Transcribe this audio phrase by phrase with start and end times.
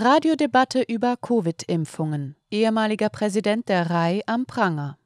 [0.00, 2.36] Radiodebatte über Covid-Impfungen.
[2.52, 4.96] Ehemaliger Präsident der RAI am Pranger.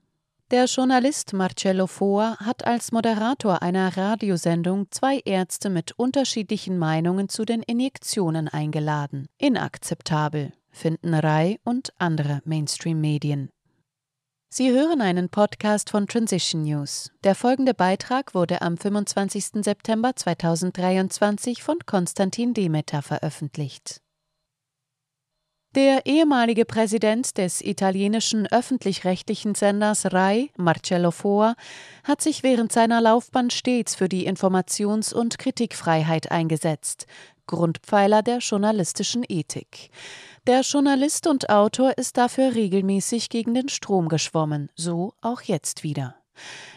[0.51, 7.47] Der Journalist Marcello Foa hat als Moderator einer Radiosendung zwei Ärzte mit unterschiedlichen Meinungen zu
[7.47, 9.29] den Injektionen eingeladen.
[9.39, 13.49] Inakzeptabel, finden RAI und andere Mainstream-Medien.
[14.51, 17.11] Sie hören einen Podcast von Transition News.
[17.25, 19.65] Der folgende Beitrag wurde am 25.
[19.65, 24.02] September 2023 von Konstantin Demeter veröffentlicht.
[25.75, 31.55] Der ehemalige Präsident des italienischen öffentlich-rechtlichen Senders RAI, Marcello Foa,
[32.05, 37.07] hat sich während seiner Laufbahn stets für die Informations- und Kritikfreiheit eingesetzt,
[37.47, 39.89] Grundpfeiler der journalistischen Ethik.
[40.47, 46.17] Der Journalist und Autor ist dafür regelmäßig gegen den Strom geschwommen, so auch jetzt wieder.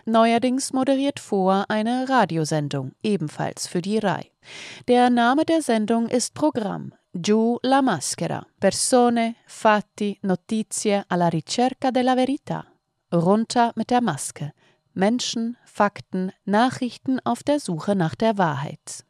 [0.05, 4.31] Neuerdings moderiert Foa eine Radiosendung, ebenfalls für die RAI.
[4.87, 8.45] Der Name der Sendung ist Programm, Giù la maschera.
[8.59, 12.65] Persone, fatti, notizie alla ricerca della verità.
[13.09, 14.53] Runter mit der Maske.
[14.95, 19.05] Menschen, Fakten, Nachrichten auf der Suche nach der Wahrheit.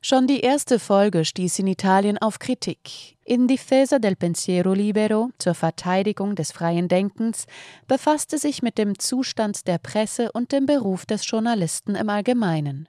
[0.00, 3.16] Schon die erste Folge stieß in Italien auf Kritik.
[3.24, 7.46] In Difesa del Pensiero Libero, zur Verteidigung des freien Denkens,
[7.88, 12.88] befasste sich mit dem Zustand der Presse und dem Beruf des Journalisten im Allgemeinen.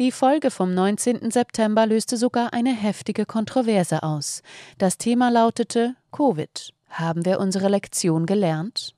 [0.00, 1.30] Die Folge vom 19.
[1.30, 4.42] September löste sogar eine heftige Kontroverse aus.
[4.76, 6.74] Das Thema lautete Covid.
[6.88, 8.96] Haben wir unsere Lektion gelernt?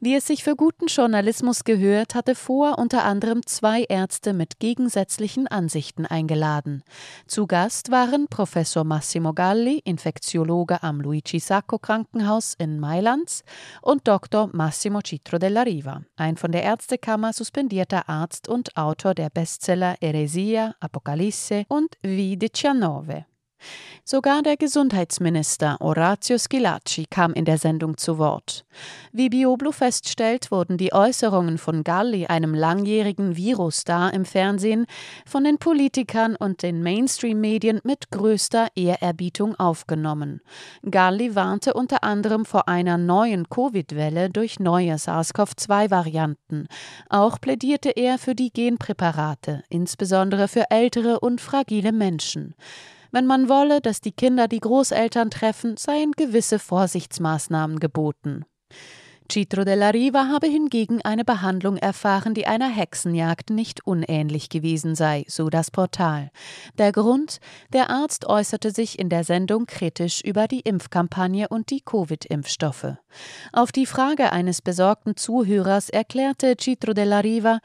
[0.00, 5.48] Wie es sich für guten Journalismus gehört, hatte Vor unter anderem zwei Ärzte mit gegensätzlichen
[5.48, 6.84] Ansichten eingeladen.
[7.26, 13.42] Zu Gast waren Professor Massimo Galli, Infektiologe am Luigi Sacco Krankenhaus in Mailand,
[13.82, 14.50] und Dr.
[14.52, 20.74] Massimo Citro della Riva, ein von der Ärztekammer suspendierter Arzt und Autor der Bestseller Eresia,
[20.78, 23.24] Apocalypse und V19.
[24.04, 28.64] Sogar der Gesundheitsminister Orazio Schilacci kam in der Sendung zu Wort.
[29.12, 34.86] Wie Bioblu feststellt, wurden die Äußerungen von Galli, einem langjährigen Virusstar im Fernsehen,
[35.26, 40.40] von den Politikern und den Mainstream-Medien mit größter Ehrerbietung aufgenommen.
[40.90, 46.68] Galli warnte unter anderem vor einer neuen Covid-Welle durch neue SARS-CoV-2-Varianten.
[47.10, 52.54] Auch plädierte er für die Genpräparate, insbesondere für ältere und fragile Menschen.
[53.10, 58.44] Wenn man wolle, dass die Kinder die Großeltern treffen, seien gewisse Vorsichtsmaßnahmen geboten.
[59.30, 65.26] Citro della Riva habe hingegen eine Behandlung erfahren, die einer Hexenjagd nicht unähnlich gewesen sei,
[65.28, 66.30] so das Portal.
[66.78, 67.38] Der Grund?
[67.74, 72.96] Der Arzt äußerte sich in der Sendung kritisch über die Impfkampagne und die Covid-Impfstoffe.
[73.52, 77.60] Auf die Frage eines besorgten Zuhörers erklärte Citro della Riva,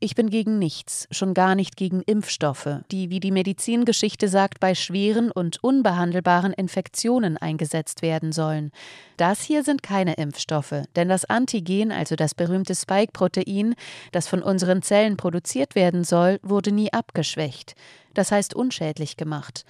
[0.00, 4.76] ich bin gegen nichts, schon gar nicht gegen Impfstoffe, die, wie die Medizingeschichte sagt, bei
[4.76, 8.70] schweren und unbehandelbaren Infektionen eingesetzt werden sollen.
[9.16, 13.74] Das hier sind keine Impfstoffe, denn das Antigen, also das berühmte Spike-Protein,
[14.12, 17.74] das von unseren Zellen produziert werden soll, wurde nie abgeschwächt,
[18.14, 19.64] das heißt unschädlich gemacht.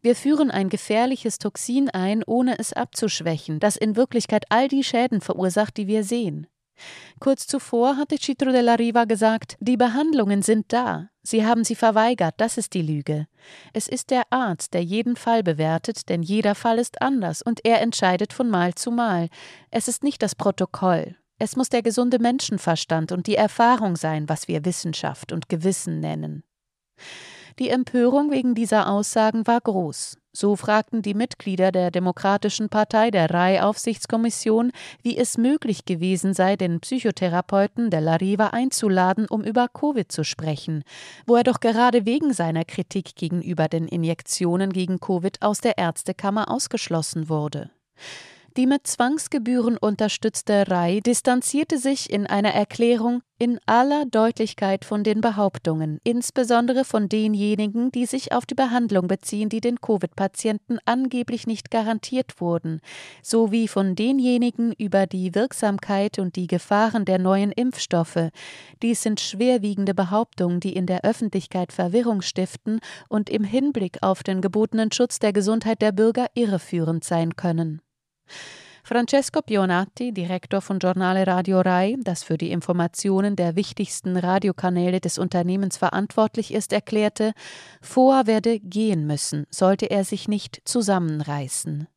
[0.00, 5.20] Wir führen ein gefährliches Toxin ein, ohne es abzuschwächen, das in Wirklichkeit all die Schäden
[5.20, 6.46] verursacht, die wir sehen.
[7.20, 11.10] Kurz zuvor hatte Citro della Riva gesagt, die Behandlungen sind da.
[11.22, 13.26] Sie haben sie verweigert, das ist die Lüge.
[13.72, 17.80] Es ist der Arzt, der jeden Fall bewertet, denn jeder Fall ist anders und er
[17.80, 19.28] entscheidet von Mal zu Mal.
[19.70, 21.16] Es ist nicht das Protokoll.
[21.38, 26.44] Es muss der gesunde Menschenverstand und die Erfahrung sein, was wir Wissenschaft und Gewissen nennen.
[27.58, 30.18] Die Empörung wegen dieser Aussagen war groß.
[30.36, 34.70] So fragten die Mitglieder der Demokratischen Partei der RAI-Aufsichtskommission,
[35.02, 40.84] wie es möglich gewesen sei, den Psychotherapeuten der Lariva einzuladen, um über Covid zu sprechen,
[41.26, 46.50] wo er doch gerade wegen seiner Kritik gegenüber den Injektionen gegen Covid aus der Ärztekammer
[46.50, 47.70] ausgeschlossen wurde.
[48.56, 55.20] Die mit Zwangsgebühren unterstützte RAI distanzierte sich in einer Erklärung in aller Deutlichkeit von den
[55.20, 61.70] Behauptungen, insbesondere von denjenigen, die sich auf die Behandlung beziehen, die den Covid-Patienten angeblich nicht
[61.70, 62.80] garantiert wurden,
[63.22, 68.30] sowie von denjenigen über die Wirksamkeit und die Gefahren der neuen Impfstoffe.
[68.82, 72.80] Dies sind schwerwiegende Behauptungen, die in der Öffentlichkeit Verwirrung stiften
[73.10, 77.82] und im Hinblick auf den gebotenen Schutz der Gesundheit der Bürger irreführend sein können.
[78.84, 85.18] Francesco Pionatti, Direktor von Giornale Radio Rai, das für die Informationen der wichtigsten Radiokanäle des
[85.18, 87.32] Unternehmens verantwortlich ist, erklärte,
[87.82, 91.88] Foa werde gehen müssen, sollte er sich nicht zusammenreißen.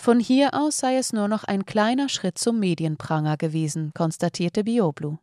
[0.00, 5.18] Von hier aus sei es nur noch ein kleiner Schritt zum Medienpranger gewesen, konstatierte Bioblu.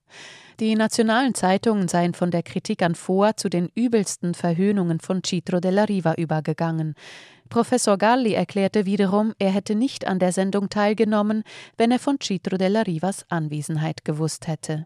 [0.60, 5.60] Die nationalen Zeitungen seien von der Kritik an Foa zu den übelsten Verhöhnungen von Citro
[5.60, 6.94] della Riva übergegangen.
[7.50, 11.44] Professor Galli erklärte wiederum, er hätte nicht an der Sendung teilgenommen,
[11.76, 14.86] wenn er von Citro della Rivas Anwesenheit gewusst hätte.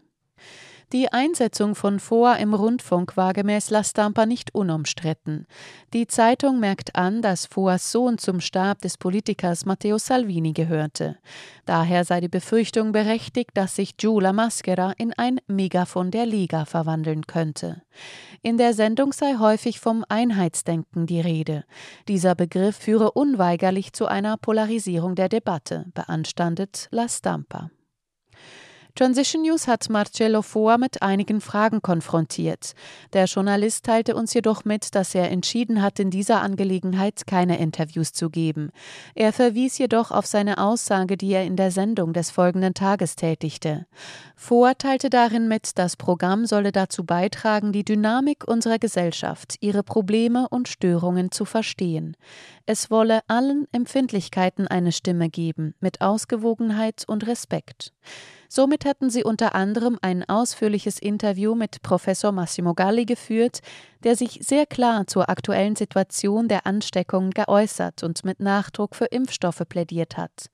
[0.92, 5.46] Die Einsetzung von Foa im Rundfunk war gemäß La Stampa nicht unumstritten.
[5.94, 11.16] Die Zeitung merkt an, dass Foas Sohn zum Stab des Politikers Matteo Salvini gehörte.
[11.64, 17.26] Daher sei die Befürchtung berechtigt, dass sich Giula Maschera in ein Megafon der Liga verwandeln
[17.26, 17.80] könnte.
[18.42, 21.64] In der Sendung sei häufig vom Einheitsdenken die Rede.
[22.06, 27.70] Dieser Begriff führe unweigerlich zu einer Polarisierung der Debatte, beanstandet La Stampa.
[28.94, 32.74] Transition News hat Marcello Foa mit einigen Fragen konfrontiert.
[33.14, 38.12] Der Journalist teilte uns jedoch mit, dass er entschieden hat, in dieser Angelegenheit keine Interviews
[38.12, 38.70] zu geben.
[39.14, 43.86] Er verwies jedoch auf seine Aussage, die er in der Sendung des folgenden Tages tätigte.
[44.36, 50.48] Foa teilte darin mit, das Programm solle dazu beitragen, die Dynamik unserer Gesellschaft, ihre Probleme
[50.50, 52.14] und Störungen zu verstehen.
[52.64, 57.92] Es wolle allen Empfindlichkeiten eine Stimme geben, mit Ausgewogenheit und Respekt.
[58.48, 63.60] Somit hatten sie unter anderem ein ausführliches Interview mit Professor Massimo Galli geführt,
[64.04, 69.62] der sich sehr klar zur aktuellen Situation der Ansteckung geäußert und mit Nachdruck für Impfstoffe
[69.68, 70.50] plädiert hat.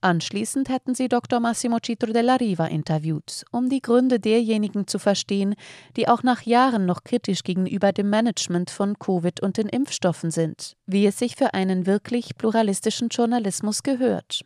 [0.00, 1.40] Anschließend hätten sie Dr.
[1.40, 5.54] Massimo Citro della Riva interviewt, um die Gründe derjenigen zu verstehen,
[5.96, 10.76] die auch nach Jahren noch kritisch gegenüber dem Management von Covid und den Impfstoffen sind,
[10.86, 14.44] wie es sich für einen wirklich pluralistischen Journalismus gehört.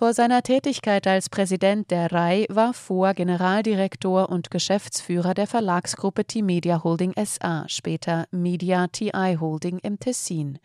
[0.00, 6.82] Vor seiner Tätigkeit als Präsident der RAI war Vor Generaldirektor und Geschäftsführer der Verlagsgruppe T-Media
[6.82, 10.58] Holding SA, später Media TI Holding im Tessin,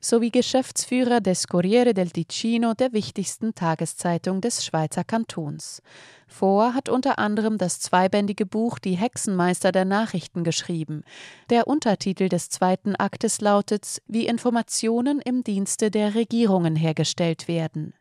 [0.00, 5.82] sowie Geschäftsführer des Corriere del Ticino, der wichtigsten Tageszeitung des Schweizer Kantons.
[6.26, 11.04] Vor hat unter anderem das zweibändige Buch Die Hexenmeister der Nachrichten geschrieben.
[11.48, 17.94] Der Untertitel des zweiten Aktes lautet Wie Informationen im Dienste der Regierungen hergestellt werden.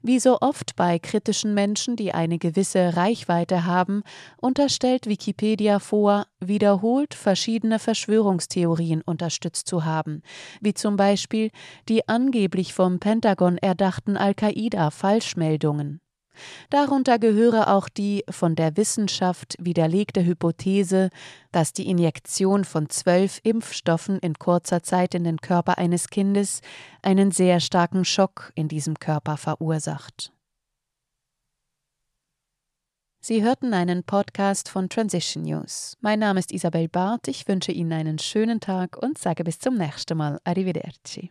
[0.00, 4.04] Wie so oft bei kritischen Menschen, die eine gewisse Reichweite haben,
[4.40, 10.22] unterstellt Wikipedia vor, wiederholt verschiedene Verschwörungstheorien unterstützt zu haben,
[10.60, 11.50] wie zum Beispiel
[11.88, 16.00] die angeblich vom Pentagon erdachten Al-Qaida-Falschmeldungen.
[16.70, 21.10] Darunter gehöre auch die von der Wissenschaft widerlegte Hypothese,
[21.52, 26.60] dass die Injektion von zwölf Impfstoffen in kurzer Zeit in den Körper eines Kindes
[27.02, 30.32] einen sehr starken Schock in diesem Körper verursacht.
[33.20, 35.96] Sie hörten einen Podcast von Transition News.
[36.00, 37.28] Mein Name ist Isabel Barth.
[37.28, 40.40] Ich wünsche Ihnen einen schönen Tag und sage bis zum nächsten Mal.
[40.44, 41.30] Arrivederci.